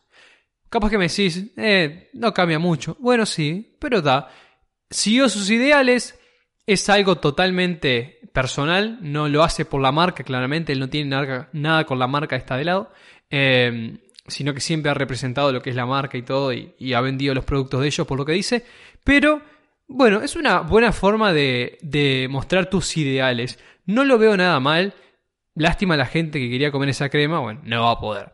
Capaz 0.70 0.90
que 0.90 0.98
me 0.98 1.08
decís, 1.08 1.46
eh, 1.56 2.10
no 2.14 2.34
cambia 2.34 2.60
mucho. 2.60 2.98
Bueno, 3.00 3.26
sí, 3.26 3.76
pero 3.80 4.02
da. 4.02 4.30
Siguió 4.90 5.30
sus 5.30 5.50
ideales, 5.50 6.19
es 6.70 6.88
algo 6.88 7.16
totalmente 7.16 8.20
personal, 8.32 9.00
no 9.02 9.28
lo 9.28 9.44
hace 9.44 9.66
por 9.66 9.82
la 9.82 9.92
marca, 9.92 10.24
claramente, 10.24 10.72
él 10.72 10.80
no 10.80 10.88
tiene 10.88 11.10
nada, 11.52 11.84
con 11.86 11.98
la 11.98 12.06
marca 12.06 12.36
esta 12.36 12.56
de 12.56 12.62
helado, 12.62 12.92
em, 13.32 13.98
sino 14.28 14.54
que 14.54 14.62
siempre 14.62 14.92
ha 14.92 14.94
representado 14.94 15.52
lo 15.52 15.64
que 15.64 15.72
es 15.72 15.76
la 15.76 15.88
marca 15.88 16.16
y 16.16 16.22
todo, 16.22 16.54
y, 16.54 16.76
y, 16.78 16.94
ha 16.94 17.02
vendido 17.02 17.34
los 17.34 17.44
productos 17.44 17.82
de 17.82 17.88
ellos 17.88 18.06
por 18.06 18.20
lo 18.20 18.26
que 18.26 18.34
dice. 18.34 18.64
Pero, 19.04 19.42
bueno, 19.88 20.22
es 20.22 20.36
una 20.36 20.60
buena 20.60 20.92
forma 20.92 21.34
de, 21.34 21.80
de 21.82 22.28
mostrar 22.30 22.70
tus 22.70 22.96
ideales. 22.98 23.58
No 23.88 24.04
lo 24.06 24.20
veo 24.20 24.38
nada 24.38 24.60
mal. 24.60 24.94
Lástima 25.56 25.96
a 25.96 25.98
la 25.98 26.06
gente 26.06 26.40
que 26.40 26.52
quería 26.52 26.72
comer 26.72 26.90
esa 26.90 27.10
crema, 27.10 27.40
bueno, 27.40 27.62
no 27.64 27.86
va 27.86 27.92
a 27.94 28.00
poder. 28.00 28.32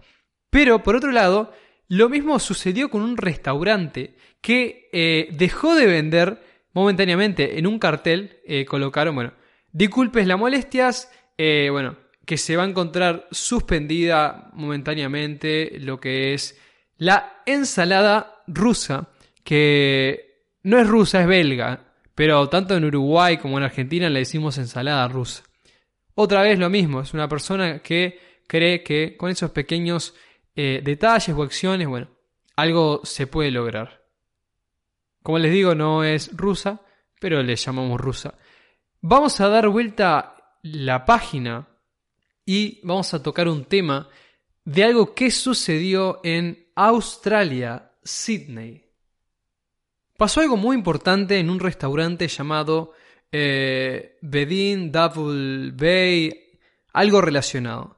Pero, 0.49 0.83
por 0.83 0.97
otro 0.97 1.11
lado, 1.11 1.53
lo 1.87 2.09
mismo 2.09 2.37
sucedió 2.39 2.89
con 2.89 3.01
un 3.01 3.15
restaurante 3.15 4.17
que 4.41 4.89
eh, 4.91 5.29
dejó 5.31 5.73
de 5.73 5.85
vender 5.85 6.41
momentáneamente 6.75 7.57
en 7.57 7.65
un 7.65 7.79
cartel, 7.79 8.41
eh, 8.45 8.65
colocaron, 8.65 9.15
bueno, 9.15 9.33
disculpes 9.71 10.27
las 10.27 10.37
molestias, 10.37 11.11
eh, 11.37 11.69
bueno, 11.71 11.97
que 12.25 12.37
se 12.37 12.57
va 12.57 12.63
a 12.63 12.67
encontrar 12.67 13.27
suspendida 13.31 14.51
momentáneamente 14.53 15.79
lo 15.79 15.99
que 15.99 16.33
es 16.33 16.59
la 16.97 17.41
ensalada 17.45 18.43
rusa, 18.47 19.09
que 19.43 20.43
no 20.63 20.77
es 20.77 20.87
rusa, 20.87 21.21
es 21.21 21.27
belga, 21.27 21.93
pero 22.13 22.47
tanto 22.49 22.75
en 22.75 22.85
Uruguay 22.85 23.37
como 23.37 23.57
en 23.57 23.63
Argentina 23.63 24.09
le 24.09 24.19
decimos 24.19 24.57
ensalada 24.57 25.07
rusa. 25.07 25.43
Otra 26.13 26.41
vez 26.41 26.59
lo 26.59 26.69
mismo, 26.69 27.01
es 27.01 27.13
una 27.13 27.29
persona 27.29 27.79
que 27.79 28.19
cree 28.47 28.83
que 28.83 29.15
con 29.15 29.29
esos 29.29 29.51
pequeños 29.51 30.13
eh, 30.55 30.81
detalles 30.83 31.35
o 31.35 31.43
acciones, 31.43 31.87
bueno, 31.87 32.09
algo 32.57 33.01
se 33.03 33.27
puede 33.27 33.51
lograr. 33.51 34.04
Como 35.25 35.39
les 35.39 35.51
digo, 35.51 35.73
no 35.73 36.03
es 36.03 36.37
rusa, 36.37 36.81
pero 37.19 37.41
le 37.41 37.55
llamamos 37.55 37.99
rusa. 37.99 38.35
Vamos 39.01 39.41
a 39.41 39.49
dar 39.49 39.67
vuelta 39.69 40.35
la 40.61 41.03
página 41.03 41.67
y 42.45 42.79
vamos 42.83 43.11
a 43.11 43.23
tocar 43.23 43.47
un 43.47 43.65
tema 43.65 44.07
de 44.65 44.83
algo 44.83 45.15
que 45.15 45.31
sucedió 45.31 46.21
en 46.23 46.67
Australia, 46.75 47.93
Sydney. 48.03 48.85
Pasó 50.15 50.41
algo 50.41 50.57
muy 50.57 50.75
importante 50.75 51.39
en 51.39 51.49
un 51.49 51.59
restaurante 51.59 52.27
llamado 52.27 52.91
eh, 53.31 54.19
Bedin 54.21 54.91
Double 54.91 55.71
Bay, 55.71 56.59
algo 56.93 57.19
relacionado. 57.19 57.97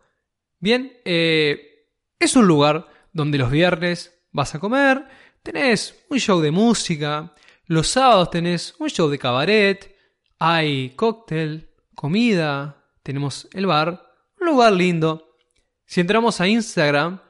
Bien, 0.62 0.93
eh, 1.03 1.89
es 2.17 2.38
un 2.38 2.48
lugar 2.48 2.88
donde 3.12 3.38
los 3.38 3.51
viernes 3.51 4.17
vas 4.31 4.55
a 4.55 4.60
comer, 4.60 5.03
tenés 5.51 6.05
un 6.09 6.19
show 6.19 6.41
de 6.41 6.51
música, 6.51 7.33
los 7.67 7.87
sábados 7.87 8.31
tenés 8.31 8.75
un 8.79 8.89
show 8.89 9.07
de 9.07 9.17
cabaret, 9.17 9.95
hay 10.39 10.89
cóctel, 10.89 11.69
comida, 11.95 12.83
tenemos 13.01 13.47
el 13.53 13.65
bar, 13.65 14.13
un 14.41 14.47
lugar 14.47 14.73
lindo. 14.73 15.37
Si 15.85 16.01
entramos 16.01 16.41
a 16.41 16.49
Instagram, 16.49 17.21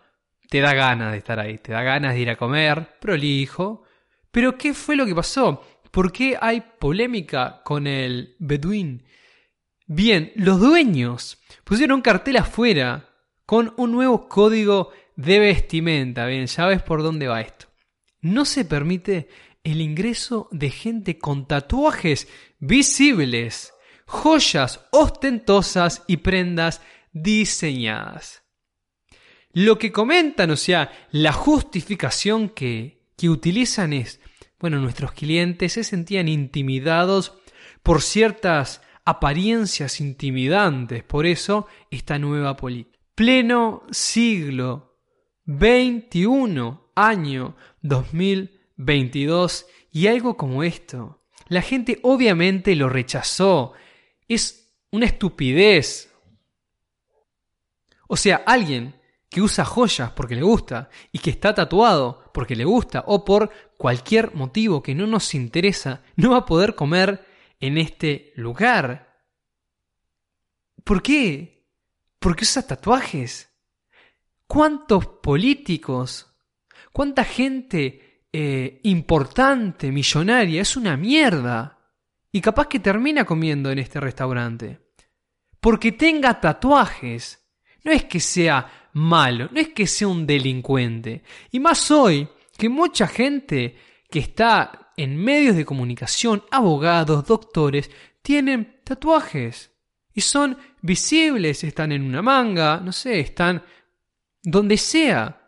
te 0.50 0.62
da 0.62 0.74
ganas 0.74 1.12
de 1.12 1.20
estar 1.20 1.40
ahí, 1.40 1.60
te 1.60 1.74
da 1.74 1.84
ganas 1.84 2.16
de 2.16 2.22
ir 2.22 2.32
a 2.32 2.38
comer, 2.38 2.98
prolijo, 3.00 3.84
pero 4.32 4.58
¿qué 4.58 4.74
fue 4.74 4.96
lo 4.96 5.06
que 5.06 5.14
pasó? 5.14 5.64
¿Por 5.92 6.12
qué 6.12 6.40
hay 6.42 6.64
polémica 6.80 7.62
con 7.64 7.86
el 7.86 8.36
Bedouin? 8.40 9.04
Bien, 9.86 10.32
los 10.36 10.60
dueños 10.60 11.38
pusieron 11.64 11.98
un 11.98 12.02
cartel 12.02 12.38
afuera 12.38 13.10
con 13.46 13.76
un 13.78 13.92
nuevo 13.92 14.28
código 14.28 14.92
de 15.16 15.38
vestimenta. 15.38 16.26
Bien, 16.26 16.48
ya 16.48 16.66
ves 16.66 16.82
por 16.82 17.04
dónde 17.04 17.28
va 17.28 17.42
esto. 17.42 17.67
No 18.34 18.46
se 18.46 18.66
permite 18.66 19.28
el 19.64 19.82
ingreso 19.82 20.48
de 20.52 20.70
gente 20.70 21.18
con 21.18 21.48
tatuajes 21.48 22.28
visibles, 22.60 23.74
joyas 24.06 24.86
ostentosas 24.92 26.04
y 26.08 26.18
prendas 26.18 26.82
diseñadas. 27.12 28.44
Lo 29.52 29.78
que 29.78 29.92
comentan, 29.92 30.52
o 30.52 30.56
sea, 30.56 30.92
la 31.12 31.34
justificación 31.34 32.50
que, 32.50 33.08
que 33.18 33.30
utilizan 33.30 33.94
es 33.94 34.20
bueno, 34.60 34.80
nuestros 34.80 35.12
clientes 35.12 35.74
se 35.74 35.84
sentían 35.84 36.28
intimidados 36.28 37.34
por 37.84 38.02
ciertas 38.02 38.82
apariencias 39.06 40.02
intimidantes. 40.02 41.04
Por 41.04 41.26
eso, 41.26 41.68
esta 41.92 42.18
nueva 42.18 42.56
política. 42.56 42.98
Pleno 43.14 43.84
siglo 43.92 45.00
XXI, 45.46 46.78
año 46.98 47.56
2022, 47.82 49.68
y 49.92 50.08
algo 50.08 50.36
como 50.36 50.64
esto. 50.64 51.24
La 51.48 51.62
gente 51.62 52.00
obviamente 52.04 52.76
lo 52.76 52.90
rechazó. 52.90 53.74
Es 54.28 54.74
una 54.92 55.06
estupidez. 55.06 56.14
O 58.08 58.18
sea, 58.18 58.44
alguien 58.46 59.00
que 59.30 59.42
usa 59.42 59.66
joyas 59.66 60.12
porque 60.12 60.36
le 60.36 60.44
gusta 60.44 60.90
y 61.12 61.20
que 61.20 61.30
está 61.30 61.54
tatuado 61.54 62.32
porque 62.34 62.56
le 62.56 62.66
gusta 62.66 63.04
o 63.08 63.26
por 63.26 63.50
cualquier 63.78 64.34
motivo 64.36 64.82
que 64.82 64.96
no 64.96 65.08
nos 65.08 65.34
interesa, 65.34 66.04
no 66.16 66.32
va 66.32 66.38
a 66.38 66.46
poder 66.46 66.76
comer 66.76 67.26
en 67.60 67.78
este 67.78 68.34
lugar. 68.36 69.22
¿Por 70.84 71.02
qué? 71.02 71.68
¿Por 72.20 72.36
qué 72.36 72.44
usa 72.44 72.66
tatuajes? 72.66 73.50
¿Cuántos 74.48 75.06
políticos? 75.08 76.34
¿Cuánta 76.92 77.24
gente 77.24 78.26
eh, 78.32 78.80
importante, 78.84 79.92
millonaria? 79.92 80.62
Es 80.62 80.78
una 80.78 80.98
mierda. 80.98 81.78
Y 82.32 82.42
capaz 82.42 82.68
que 82.68 82.80
termina 82.80 83.26
comiendo 83.26 83.72
en 83.72 83.80
este 83.80 84.00
restaurante. 84.00 84.80
Porque 85.60 85.92
tenga 85.92 86.40
tatuajes. 86.40 87.44
No 87.84 87.92
es 87.92 88.06
que 88.06 88.20
sea 88.20 88.90
malo, 88.94 89.50
no 89.52 89.60
es 89.60 89.70
que 89.70 89.88
sea 89.88 90.08
un 90.08 90.26
delincuente. 90.28 91.24
Y 91.52 91.60
más 91.60 91.90
hoy, 91.92 92.28
que 92.58 92.70
mucha 92.70 93.08
gente 93.08 93.78
que 94.10 94.20
está 94.20 94.92
en 94.98 95.16
medios 95.16 95.56
de 95.56 95.66
comunicación, 95.66 96.44
abogados, 96.52 97.26
doctores, 97.26 97.90
tienen 98.22 98.82
tatuajes. 98.84 99.72
Y 100.14 100.22
son 100.22 100.58
visibles, 100.82 101.64
están 101.64 101.92
en 101.92 102.02
una 102.02 102.22
manga, 102.22 102.80
no 102.80 102.92
sé, 102.92 103.20
están 103.20 103.64
donde 104.42 104.78
sea. 104.78 105.47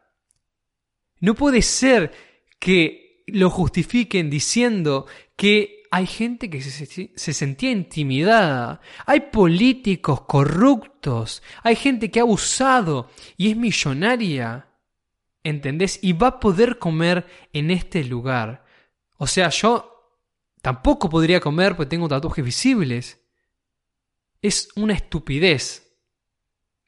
No 1.20 1.36
puede 1.36 1.62
ser 1.62 2.12
que 2.60 3.24
lo 3.28 3.50
justifiquen 3.50 4.30
diciendo 4.30 5.06
que 5.36 5.84
hay 5.92 6.06
gente 6.06 6.50
que 6.50 6.62
se, 6.62 7.34
sentía 7.34 7.72
intimidada, 7.72 8.80
hay 9.06 9.22
políticos 9.32 10.22
corruptos, 10.22 11.42
hay 11.64 11.76
gente 11.76 12.12
que 12.12 12.20
ha 12.20 12.24
abusado 12.24 13.10
y 13.38 13.50
es 13.50 13.58
millonaria, 13.58 14.68
¿entendés? 15.44 16.00
Y 16.04 16.14
va 16.14 16.28
a 16.28 16.40
poder 16.40 16.78
comer 16.78 17.26
en 17.54 17.72
este 17.72 18.04
lugar. 18.04 18.66
O 19.18 19.26
sea, 19.26 19.50
yo 19.50 20.20
tampoco 20.62 21.10
podría 21.10 21.40
comer 21.40 21.76
porque 21.76 21.90
tengo 21.90 22.08
tatuajes 22.08 22.46
visibles. 22.46 23.20
es 24.42 24.70
una 24.76 24.94
estupidez. 24.94 25.98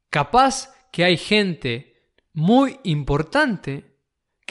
Capaz 0.09 0.73
que 0.91 1.03
hay 1.03 1.17
gente 1.17 2.13
muy 2.33 2.79
importante 2.83 3.90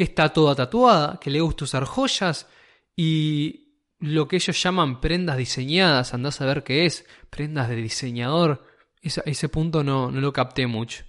que 0.00 0.04
está 0.04 0.30
toda 0.30 0.54
tatuada, 0.54 1.20
que 1.20 1.28
le 1.28 1.42
gusta 1.42 1.64
usar 1.64 1.84
joyas 1.84 2.48
y 2.96 3.74
lo 3.98 4.26
que 4.26 4.36
ellos 4.36 4.62
llaman 4.62 4.98
prendas 4.98 5.36
diseñadas, 5.36 6.14
andás 6.14 6.40
a 6.40 6.46
ver 6.46 6.64
qué 6.64 6.86
es, 6.86 7.04
prendas 7.28 7.68
de 7.68 7.76
diseñador, 7.76 8.64
ese, 9.02 9.48
punto 9.50 9.84
no, 9.84 10.10
no 10.10 10.22
lo 10.22 10.32
capté 10.32 10.66
mucho. 10.66 11.04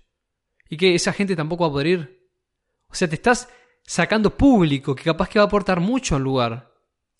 Y 0.67 0.75
que 0.75 0.93
esa 0.93 1.13
gente 1.13 1.37
tampoco 1.37 1.63
va 1.63 1.69
a 1.69 1.71
poder 1.71 1.87
ir. 1.87 2.29
O 2.89 2.93
sea, 2.93 3.07
te 3.07 3.15
estás 3.15 3.47
sacando 3.81 4.35
público 4.35 4.93
que 4.93 5.05
capaz 5.05 5.29
que 5.29 5.39
va 5.39 5.43
a 5.43 5.47
aportar 5.47 5.79
mucho 5.79 6.17
al 6.17 6.23
lugar. 6.23 6.73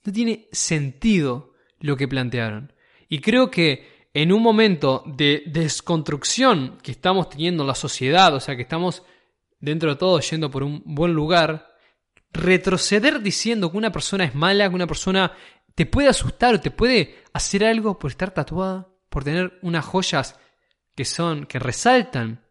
No 0.03 0.11
tiene 0.11 0.49
sentido 0.51 1.53
lo 1.79 1.95
que 1.95 2.09
plantearon. 2.09 2.73
Y 3.07 3.19
creo 3.19 3.49
que 3.49 4.09
en 4.13 4.33
un 4.33 4.41
momento 4.41 5.05
de 5.05 5.43
desconstrucción 5.45 6.79
que 6.83 6.91
estamos 6.91 7.29
teniendo 7.29 7.63
en 7.63 7.67
la 7.67 7.75
sociedad, 7.75 8.35
o 8.35 8.41
sea, 8.41 8.57
que 8.57 8.63
estamos 8.63 9.03
dentro 9.61 9.91
de 9.91 9.95
todo 9.95 10.19
yendo 10.19 10.51
por 10.51 10.63
un 10.63 10.81
buen 10.85 11.13
lugar, 11.13 11.71
retroceder 12.33 13.21
diciendo 13.21 13.71
que 13.71 13.77
una 13.77 13.91
persona 13.91 14.25
es 14.25 14.35
mala, 14.35 14.67
que 14.67 14.75
una 14.75 14.87
persona 14.87 15.31
te 15.75 15.85
puede 15.85 16.09
asustar 16.09 16.55
o 16.55 16.59
te 16.59 16.71
puede 16.71 17.23
hacer 17.33 17.63
algo 17.63 17.97
por 17.97 18.11
estar 18.11 18.33
tatuada, 18.33 18.89
por 19.09 19.23
tener 19.23 19.59
unas 19.61 19.85
joyas 19.85 20.39
que 20.95 21.05
son, 21.05 21.45
que 21.45 21.59
resaltan. 21.59 22.45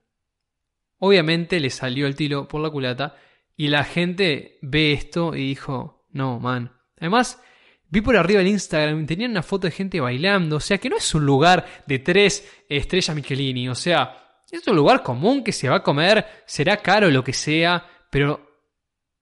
Obviamente 0.98 1.60
le 1.60 1.70
salió 1.70 2.06
el 2.06 2.14
tiro 2.14 2.48
por 2.48 2.60
la 2.60 2.70
culata 2.70 3.16
y 3.56 3.68
la 3.68 3.84
gente 3.84 4.58
ve 4.62 4.92
esto 4.92 5.34
y 5.34 5.48
dijo, 5.48 6.06
no, 6.10 6.38
man. 6.38 6.72
Además, 6.98 7.42
vi 7.88 8.00
por 8.00 8.16
arriba 8.16 8.40
el 8.40 8.48
Instagram, 8.48 9.06
tenían 9.06 9.32
una 9.32 9.42
foto 9.42 9.66
de 9.66 9.72
gente 9.72 10.00
bailando, 10.00 10.56
o 10.56 10.60
sea 10.60 10.78
que 10.78 10.90
no 10.90 10.96
es 10.96 11.14
un 11.14 11.24
lugar 11.26 11.84
de 11.86 11.98
tres 11.98 12.48
estrellas 12.68 13.16
Michelini, 13.16 13.68
o 13.68 13.74
sea, 13.74 14.19
es 14.56 14.66
un 14.66 14.76
lugar 14.76 15.02
común 15.02 15.44
que 15.44 15.52
se 15.52 15.68
va 15.68 15.76
a 15.76 15.82
comer, 15.82 16.26
será 16.46 16.76
caro 16.78 17.10
lo 17.10 17.22
que 17.22 17.32
sea, 17.32 17.86
pero 18.10 18.50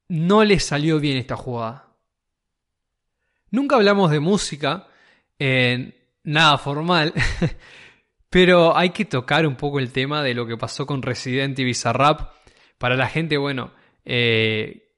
no 0.08 0.44
le 0.44 0.58
salió 0.58 0.98
bien 0.98 1.18
esta 1.18 1.36
jugada. 1.36 1.86
Nunca 3.50 3.76
hablamos 3.76 4.10
de 4.10 4.20
música, 4.20 4.88
nada 6.24 6.58
formal, 6.58 7.12
pero 8.30 8.76
hay 8.76 8.90
que 8.90 9.04
tocar 9.04 9.46
un 9.46 9.56
poco 9.56 9.78
el 9.78 9.92
tema 9.92 10.22
de 10.22 10.34
lo 10.34 10.46
que 10.46 10.56
pasó 10.56 10.86
con 10.86 11.02
Resident 11.02 11.58
y 11.58 11.64
Bizarrap. 11.64 12.32
Para 12.78 12.96
la 12.96 13.08
gente, 13.08 13.36
bueno, 13.36 13.72
eh, 14.04 14.88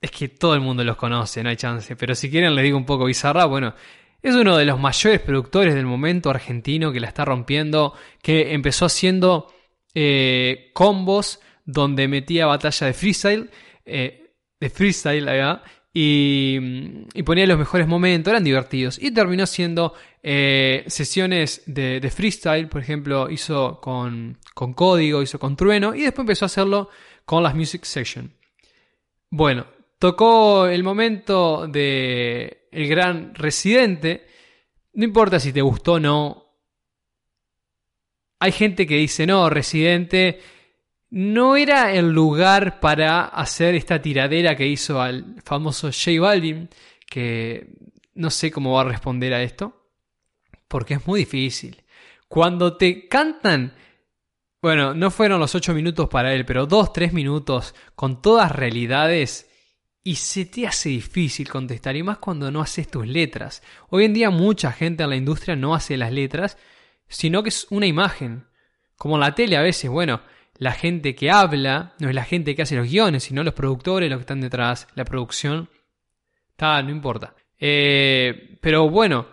es 0.00 0.10
que 0.10 0.28
todo 0.28 0.54
el 0.54 0.60
mundo 0.60 0.82
los 0.82 0.96
conoce, 0.96 1.42
no 1.42 1.50
hay 1.50 1.56
chance. 1.56 1.94
Pero 1.96 2.14
si 2.14 2.30
quieren 2.30 2.54
les 2.54 2.64
digo 2.64 2.78
un 2.78 2.86
poco 2.86 3.04
Bizarra, 3.04 3.44
bueno, 3.44 3.74
es 4.22 4.34
uno 4.34 4.56
de 4.56 4.64
los 4.64 4.78
mayores 4.78 5.20
productores 5.20 5.74
del 5.74 5.86
momento 5.86 6.30
argentino 6.30 6.92
que 6.92 7.00
la 7.00 7.08
está 7.08 7.24
rompiendo, 7.24 7.94
que 8.22 8.52
empezó 8.52 8.86
haciendo 8.86 9.52
eh, 9.94 10.70
combos 10.74 11.40
donde 11.64 12.08
metía 12.08 12.46
batalla 12.46 12.86
de 12.86 12.92
freestyle, 12.92 13.50
eh, 13.84 14.34
de 14.58 14.70
freestyle, 14.70 15.26
y, 15.92 16.58
y, 17.14 17.22
ponía 17.22 17.46
los 17.46 17.58
mejores 17.58 17.88
momentos, 17.88 18.30
eran 18.30 18.44
divertidos. 18.44 18.98
Y 19.02 19.10
terminó 19.10 19.44
haciendo 19.44 19.94
sesiones 20.22 21.62
de, 21.66 21.98
de, 21.98 22.10
freestyle, 22.10 22.68
por 22.68 22.80
ejemplo, 22.80 23.30
hizo 23.30 23.80
con, 23.80 24.38
con 24.54 24.74
código, 24.74 25.22
hizo 25.22 25.38
con 25.38 25.56
trueno, 25.56 25.94
y 25.94 26.02
después 26.02 26.24
empezó 26.24 26.44
a 26.44 26.46
hacerlo 26.46 26.90
con 27.24 27.42
las 27.42 27.54
Music 27.54 27.84
Session. 27.84 28.32
Bueno, 29.30 29.66
tocó 30.00 30.66
el 30.66 30.82
momento 30.82 31.68
de 31.68 32.59
el 32.70 32.88
gran 32.88 33.34
residente. 33.34 34.26
No 34.92 35.04
importa 35.04 35.40
si 35.40 35.52
te 35.52 35.62
gustó 35.62 35.94
o 35.94 36.00
no. 36.00 36.46
Hay 38.38 38.52
gente 38.52 38.86
que 38.86 38.96
dice, 38.96 39.26
no, 39.26 39.50
residente 39.50 40.40
no 41.10 41.56
era 41.56 41.92
el 41.92 42.10
lugar 42.10 42.78
para 42.80 43.24
hacer 43.24 43.74
esta 43.74 44.00
tiradera 44.00 44.56
que 44.56 44.66
hizo 44.66 45.00
al 45.00 45.36
famoso 45.44 45.88
J 45.88 46.20
Balvin, 46.20 46.68
que 47.08 47.66
no 48.14 48.30
sé 48.30 48.50
cómo 48.50 48.74
va 48.74 48.82
a 48.82 48.84
responder 48.84 49.34
a 49.34 49.42
esto, 49.42 49.90
porque 50.68 50.94
es 50.94 51.06
muy 51.06 51.20
difícil. 51.20 51.82
Cuando 52.28 52.76
te 52.76 53.08
cantan 53.08 53.74
bueno, 54.62 54.92
no 54.92 55.10
fueron 55.10 55.40
los 55.40 55.54
ocho 55.54 55.72
minutos 55.72 56.08
para 56.10 56.34
él, 56.34 56.44
pero 56.44 56.66
dos, 56.66 56.92
tres 56.92 57.14
minutos 57.14 57.74
con 57.94 58.20
todas 58.20 58.52
realidades 58.52 59.49
y 60.02 60.14
se 60.14 60.46
te 60.46 60.66
hace 60.66 60.88
difícil 60.88 61.48
contestar, 61.48 61.96
y 61.96 62.02
más 62.02 62.18
cuando 62.18 62.50
no 62.50 62.60
haces 62.60 62.90
tus 62.90 63.06
letras. 63.06 63.62
Hoy 63.88 64.04
en 64.04 64.14
día 64.14 64.30
mucha 64.30 64.72
gente 64.72 65.02
en 65.02 65.10
la 65.10 65.16
industria 65.16 65.56
no 65.56 65.74
hace 65.74 65.96
las 65.96 66.12
letras, 66.12 66.56
sino 67.08 67.42
que 67.42 67.50
es 67.50 67.66
una 67.70 67.86
imagen. 67.86 68.46
Como 68.96 69.18
la 69.18 69.34
tele 69.34 69.56
a 69.56 69.62
veces, 69.62 69.90
bueno, 69.90 70.22
la 70.56 70.72
gente 70.72 71.14
que 71.14 71.30
habla 71.30 71.94
no 72.00 72.08
es 72.08 72.14
la 72.14 72.24
gente 72.24 72.54
que 72.54 72.62
hace 72.62 72.76
los 72.76 72.88
guiones, 72.90 73.24
sino 73.24 73.42
los 73.42 73.54
productores, 73.54 74.10
los 74.10 74.18
que 74.18 74.22
están 74.22 74.40
detrás, 74.40 74.88
la 74.94 75.04
producción. 75.04 75.68
Tal, 76.56 76.86
no 76.86 76.92
importa. 76.92 77.34
Eh, 77.58 78.58
pero 78.60 78.88
bueno, 78.88 79.26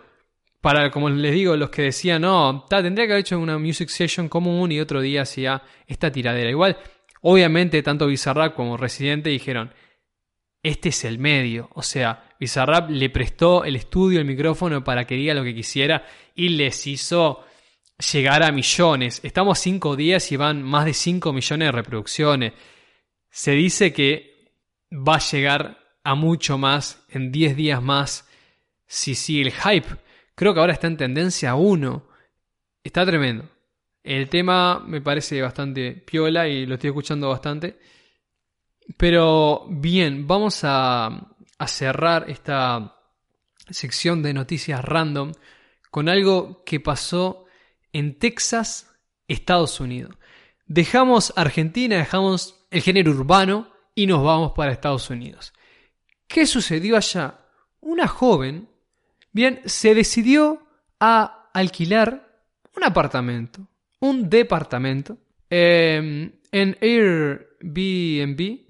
para, 0.60 0.90
como 0.90 1.08
les 1.08 1.32
digo, 1.32 1.56
los 1.56 1.70
que 1.70 1.82
decían, 1.82 2.22
no, 2.22 2.66
tendría 2.68 3.06
que 3.06 3.12
haber 3.12 3.20
hecho 3.20 3.38
una 3.38 3.58
music 3.58 3.88
session 3.88 4.28
común 4.28 4.72
y 4.72 4.80
otro 4.80 5.00
día 5.00 5.22
hacía 5.22 5.62
esta 5.86 6.10
tiradera. 6.10 6.50
Igual, 6.50 6.76
obviamente, 7.22 7.82
tanto 7.82 8.06
Bizarrap 8.06 8.54
como 8.54 8.76
Residente 8.76 9.30
dijeron, 9.30 9.72
este 10.62 10.90
es 10.90 11.04
el 11.04 11.18
medio. 11.18 11.70
O 11.74 11.82
sea, 11.82 12.30
Bizarrap 12.38 12.90
le 12.90 13.10
prestó 13.10 13.64
el 13.64 13.76
estudio, 13.76 14.18
el 14.18 14.24
micrófono 14.26 14.84
para 14.84 15.06
que 15.06 15.14
diga 15.14 15.34
lo 15.34 15.44
que 15.44 15.54
quisiera 15.54 16.06
y 16.34 16.50
les 16.50 16.86
hizo 16.86 17.44
llegar 18.12 18.42
a 18.42 18.52
millones. 18.52 19.20
Estamos 19.22 19.58
cinco 19.58 19.96
días 19.96 20.30
y 20.32 20.36
van 20.36 20.62
más 20.62 20.84
de 20.84 20.94
5 20.94 21.32
millones 21.32 21.68
de 21.68 21.72
reproducciones. 21.72 22.52
Se 23.30 23.52
dice 23.52 23.92
que 23.92 24.52
va 24.92 25.16
a 25.16 25.30
llegar 25.30 25.78
a 26.04 26.14
mucho 26.14 26.58
más 26.58 27.04
en 27.10 27.32
10 27.32 27.56
días 27.56 27.82
más 27.82 28.28
si 28.86 29.14
sigue 29.14 29.42
el 29.42 29.52
hype. 29.52 29.88
Creo 30.34 30.54
que 30.54 30.60
ahora 30.60 30.72
está 30.72 30.86
en 30.86 30.96
tendencia 30.96 31.54
1. 31.54 32.08
Está 32.82 33.04
tremendo. 33.04 33.48
El 34.02 34.28
tema 34.28 34.78
me 34.78 35.00
parece 35.00 35.42
bastante 35.42 35.92
piola 35.92 36.48
y 36.48 36.64
lo 36.64 36.74
estoy 36.74 36.88
escuchando 36.88 37.28
bastante. 37.28 37.78
Pero 38.96 39.66
bien, 39.68 40.26
vamos 40.26 40.60
a, 40.62 41.34
cerrar 41.66 42.30
esta 42.30 42.96
sección 43.68 44.22
de 44.22 44.32
noticias 44.32 44.84
random 44.84 45.32
con 45.90 46.08
algo 46.08 46.62
que 46.64 46.80
pasó 46.80 47.46
en 47.92 48.18
Texas, 48.18 48.94
Estados 49.26 49.80
Unidos. 49.80 50.16
Dejamos 50.66 51.32
Argentina, 51.36 51.96
dejamos 51.96 52.66
el 52.70 52.82
género 52.82 53.10
urbano 53.10 53.70
y 53.94 54.06
nos 54.06 54.22
vamos 54.22 54.52
para 54.52 54.72
Estados 54.72 55.10
Unidos. 55.10 55.52
¿Qué 56.26 56.46
sucedió 56.46 56.96
allá? 56.96 57.40
Una 57.80 58.06
joven 58.06 58.68
Bien, 59.32 59.60
se 59.66 59.94
decidió 59.94 60.66
a 60.98 61.50
alquilar 61.52 62.42
un 62.76 62.84
apartamento, 62.84 63.68
un 64.00 64.28
departamento, 64.28 65.18
em, 65.50 66.32
en 66.50 66.76
Airbnb, 66.80 68.67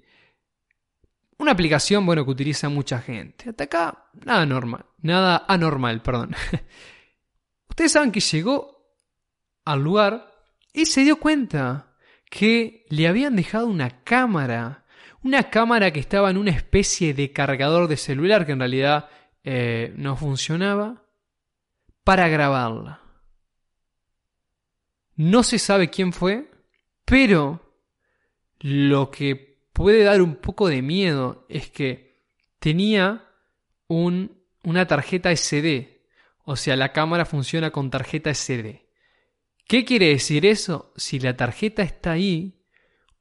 una 1.39 1.53
aplicación, 1.53 2.05
bueno, 2.05 2.25
que 2.25 2.31
utiliza 2.31 2.69
mucha 2.69 2.99
gente. 2.99 3.49
Hasta 3.49 3.63
acá, 3.63 4.09
nada 4.25 4.45
normal, 4.45 4.85
nada 5.01 5.45
anormal, 5.47 6.01
perdón. 6.01 6.35
Ustedes 7.69 7.93
saben 7.93 8.11
que 8.11 8.19
llegó 8.19 8.85
al 9.65 9.81
lugar 9.81 10.33
y 10.73 10.85
se 10.85 11.01
dio 11.01 11.17
cuenta 11.17 11.95
que 12.29 12.85
le 12.89 13.07
habían 13.07 13.35
dejado 13.35 13.67
una 13.67 14.03
cámara, 14.03 14.85
una 15.23 15.49
cámara 15.49 15.91
que 15.91 16.01
estaba 16.01 16.29
en 16.29 16.37
una 16.37 16.51
especie 16.51 17.13
de 17.13 17.31
cargador 17.31 17.87
de 17.87 17.97
celular 17.97 18.45
que 18.45 18.51
en 18.51 18.59
realidad 18.59 19.09
eh, 19.43 19.93
no 19.95 20.17
funcionaba 20.17 21.05
para 22.03 22.27
grabarla. 22.27 23.01
No 25.15 25.43
se 25.43 25.57
sabe 25.57 25.89
quién 25.89 26.11
fue, 26.11 26.51
pero 27.05 27.61
lo 28.59 29.09
que 29.09 29.48
puede 29.79 30.03
dar 30.03 30.21
un 30.21 30.35
poco 30.35 30.67
de 30.67 30.81
miedo 30.81 31.45
es 31.47 31.69
que 31.69 32.21
tenía 32.59 33.29
un, 33.87 34.43
una 34.61 34.85
tarjeta 34.87 35.33
SD. 35.33 36.03
O 36.43 36.57
sea, 36.57 36.75
la 36.75 36.91
cámara 36.91 37.23
funciona 37.23 37.71
con 37.71 37.89
tarjeta 37.89 38.29
SD. 38.29 38.89
¿Qué 39.65 39.85
quiere 39.85 40.09
decir 40.09 40.45
eso? 40.45 40.91
Si 40.97 41.17
la 41.17 41.37
tarjeta 41.37 41.81
está 41.81 42.11
ahí, 42.11 42.61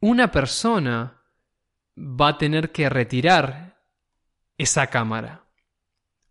una 0.01 0.33
persona 0.33 1.23
va 1.97 2.31
a 2.31 2.38
tener 2.38 2.73
que 2.73 2.88
retirar 2.88 3.81
esa 4.57 4.88
cámara. 4.88 5.44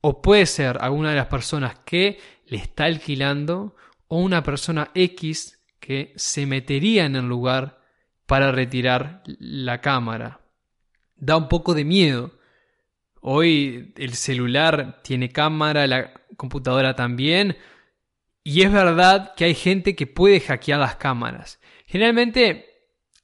O 0.01 0.21
puede 0.21 0.45
ser 0.45 0.79
alguna 0.81 1.11
de 1.11 1.15
las 1.15 1.27
personas 1.27 1.79
que 1.85 2.19
le 2.47 2.57
está 2.57 2.83
alquilando 2.83 3.77
o 4.09 4.19
una 4.19 4.43
persona 4.43 4.91
X 4.93 5.63
que 5.79 6.11
se 6.17 6.45
metería 6.45 7.05
en 7.05 7.15
el 7.15 7.29
lugar 7.29 7.77
para 8.27 8.51
retirar 8.51 9.23
la 9.25 9.81
cámara. 9.81 10.41
Da 11.15 11.35
un 11.37 11.47
poco 11.47 11.73
de 11.73 11.85
miedo. 11.85 12.37
Hoy 13.21 13.93
el 13.97 14.13
celular 14.13 15.01
tiene 15.01 15.29
cámara, 15.29 15.87
la 15.87 16.13
computadora 16.35 16.95
también, 16.95 17.57
Y 18.43 18.61
es 18.61 18.71
verdad 18.71 19.33
que 19.35 19.43
hay 19.43 19.55
gente 19.55 19.93
que 19.93 20.07
puede 20.07 20.39
hackear 20.39 20.79
las 20.79 20.95
cámaras. 20.95 21.59
Generalmente 21.85 22.65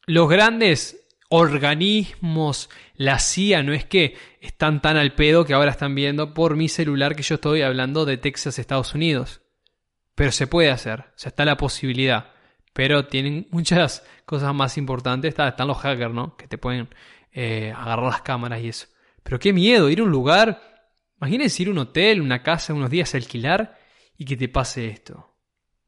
los 0.06 0.28
grandes 0.28 1.08
organismos, 1.30 2.70
la 2.96 3.20
CIA, 3.20 3.64
no 3.64 3.72
es 3.72 3.86
que 3.86 4.18
están 4.42 4.82
tan 4.82 4.98
al 4.98 5.16
pedo 5.16 5.46
que 5.46 5.54
ahora 5.54 5.72
están 5.72 5.96
viendo 5.96 6.34
por 6.34 6.58
mi 6.58 6.68
celular 6.68 7.16
que 7.16 7.24
yo 7.24 7.36
estoy 7.36 7.62
hablando 7.62 8.04
de 8.04 8.18
Texas, 8.18 8.60
Estados 8.60 8.96
Unidos. 8.96 9.42
Pero 10.14 10.34
se 10.34 10.46
puede 10.46 10.72
hacer, 10.72 11.00
o 11.00 11.06
sea, 11.16 11.30
está 11.30 11.46
la 11.46 11.56
posibilidad. 11.56 12.33
Pero 12.74 13.06
tienen 13.06 13.48
muchas 13.52 14.04
cosas 14.26 14.54
más 14.54 14.78
importantes. 14.78 15.36
están 15.38 15.68
los 15.68 15.78
hackers, 15.78 16.14
¿no? 16.14 16.36
Que 16.36 16.48
te 16.48 16.58
pueden 16.58 16.90
eh, 17.32 17.74
agarrar 17.76 18.06
las 18.06 18.22
cámaras 18.22 18.62
y 18.62 18.70
eso. 18.70 18.88
Pero 19.22 19.40
qué 19.40 19.54
miedo, 19.54 19.90
ir 19.90 20.00
a 20.00 20.04
un 20.04 20.12
lugar. 20.12 20.62
Imagínense 21.18 21.64
ir 21.64 21.70
a 21.70 21.72
un 21.72 21.78
hotel, 21.78 22.22
una 22.22 22.44
casa, 22.44 22.74
unos 22.74 22.90
días 22.90 23.14
a 23.14 23.18
alquilar 23.18 23.78
y 24.18 24.26
que 24.26 24.36
te 24.36 24.50
pase 24.50 24.88
esto. 24.88 25.36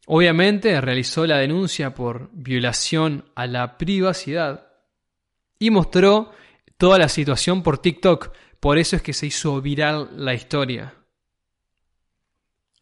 Obviamente 0.08 0.80
realizó 0.82 1.26
la 1.26 1.38
denuncia 1.38 1.93
por 1.93 2.30
violación 2.32 3.26
a 3.36 3.48
la 3.48 3.78
privacidad 3.78 4.67
y 5.58 5.71
mostró 5.71 6.32
toda 6.78 7.00
la 7.00 7.10
situación 7.10 7.63
por 7.63 7.80
TikTok. 7.80 8.32
Por 8.60 8.78
eso 8.78 8.95
es 8.95 9.02
que 9.02 9.13
se 9.13 9.28
hizo 9.28 9.62
viral 9.62 10.10
la 10.13 10.34
historia. 10.34 10.93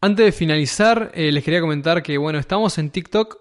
Antes 0.00 0.26
de 0.26 0.32
finalizar, 0.32 1.12
eh, 1.14 1.32
les 1.32 1.42
quería 1.42 1.60
comentar 1.60 2.02
que, 2.02 2.18
bueno, 2.18 2.38
estamos 2.38 2.76
en 2.76 2.90
TikTok. 2.90 3.38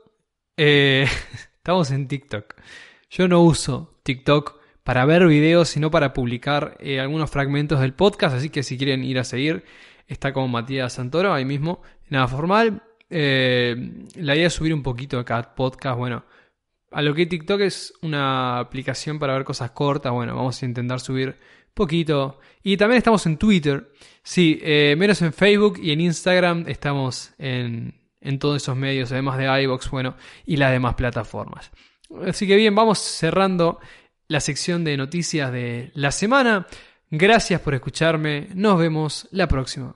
Eh, 0.58 1.08
estamos 1.58 1.92
en 1.92 2.08
TikTok. 2.08 2.56
Yo 3.10 3.28
no 3.28 3.42
uso 3.42 4.00
TikTok 4.04 4.60
para 4.84 5.06
ver 5.06 5.26
videos, 5.28 5.70
sino 5.70 5.92
para 5.92 6.14
publicar 6.14 6.78
eh, 6.80 7.00
algunos 7.00 7.30
fragmentos 7.30 7.80
del 7.80 7.94
podcast. 7.94 8.36
Así 8.36 8.50
que 8.50 8.64
si 8.64 8.78
quieren 8.78 9.04
ir 9.04 9.20
a 9.20 9.24
seguir, 9.24 9.64
está 10.08 10.34
como 10.34 10.48
Matías 10.48 10.94
Santoro, 10.94 11.34
ahí 11.34 11.46
mismo. 11.46 11.82
Nada 12.10 12.28
formal. 12.28 12.84
la 13.10 14.36
idea 14.36 14.48
es 14.48 14.54
subir 14.54 14.74
un 14.74 14.84
poquito 14.84 15.18
de 15.18 15.26
cada 15.26 15.56
podcast. 15.56 15.98
Bueno, 15.98 16.26
a 16.92 17.02
lo 17.02 17.14
que 17.14 17.26
TikTok 17.26 17.62
es 17.62 17.94
una 18.02 18.60
aplicación 18.60 19.20
para 19.20 19.34
ver 19.34 19.44
cosas 19.44 19.72
cortas. 19.72 20.12
Bueno, 20.12 20.36
vamos 20.36 20.62
a 20.62 20.66
intentar 20.66 21.00
subir 21.00 21.38
poquito. 21.74 22.40
Y 22.62 22.78
también 22.78 22.98
estamos 22.98 23.26
en 23.26 23.38
Twitter. 23.38 23.92
Sí, 24.24 24.60
eh, 24.62 24.96
menos 24.98 25.22
en 25.22 25.34
Facebook 25.34 25.80
y 25.82 25.92
en 25.92 26.02
Instagram 26.02 26.66
estamos 26.68 27.34
en, 27.38 27.94
en 28.24 28.40
todos 28.40 28.62
esos 28.62 28.76
medios, 28.76 29.12
además 29.12 29.38
de 29.38 29.64
iVoox, 29.64 29.90
bueno, 29.92 30.16
y 30.46 30.58
las 30.58 30.72
demás 30.72 30.96
plataformas. 30.96 31.72
Así 32.26 32.48
que 32.48 32.56
bien, 32.56 32.74
vamos 32.76 33.00
cerrando 33.00 33.80
la 34.28 34.40
sección 34.40 34.84
de 34.84 34.98
noticias 34.98 35.52
de 35.52 35.92
la 35.94 36.12
semana. 36.12 36.68
Gracias 37.10 37.62
por 37.62 37.74
escucharme. 37.74 38.48
Nos 38.56 38.80
vemos 38.80 39.28
la 39.32 39.48
próxima. 39.48 39.96